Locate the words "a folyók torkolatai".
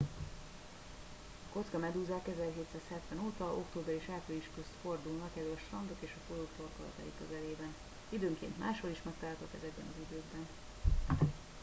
6.15-7.11